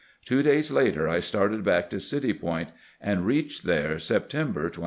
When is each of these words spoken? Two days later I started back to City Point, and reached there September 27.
Two 0.25 0.41
days 0.41 0.71
later 0.71 1.07
I 1.07 1.19
started 1.19 1.63
back 1.63 1.91
to 1.91 1.99
City 1.99 2.33
Point, 2.33 2.69
and 2.99 3.23
reached 3.23 3.65
there 3.65 3.99
September 3.99 4.61
27. 4.63 4.79